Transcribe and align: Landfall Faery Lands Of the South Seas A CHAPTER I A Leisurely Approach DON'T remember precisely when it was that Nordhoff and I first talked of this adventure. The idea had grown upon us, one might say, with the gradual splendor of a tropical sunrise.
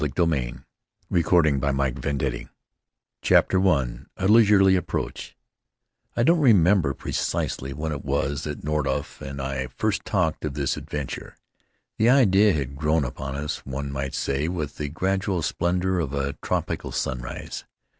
Landfall 0.03 0.25
Faery 0.31 0.41
Lands 1.11 1.61
Of 1.61 1.61
the 1.61 2.01
South 2.01 2.21
Seas 2.31 2.47
A 2.47 2.47
CHAPTER 3.21 3.67
I 3.69 3.99
A 4.17 4.27
Leisurely 4.27 4.75
Approach 4.75 5.37
DON'T 6.17 6.39
remember 6.39 6.95
precisely 6.95 7.71
when 7.71 7.91
it 7.91 8.03
was 8.03 8.43
that 8.45 8.63
Nordhoff 8.63 9.21
and 9.21 9.39
I 9.39 9.67
first 9.67 10.03
talked 10.03 10.43
of 10.43 10.55
this 10.55 10.75
adventure. 10.75 11.35
The 11.99 12.09
idea 12.09 12.53
had 12.53 12.75
grown 12.75 13.03
upon 13.05 13.35
us, 13.35 13.59
one 13.63 13.91
might 13.91 14.15
say, 14.15 14.47
with 14.47 14.77
the 14.77 14.89
gradual 14.89 15.43
splendor 15.43 15.99
of 15.99 16.13
a 16.15 16.33
tropical 16.41 16.91
sunrise. 16.91 17.65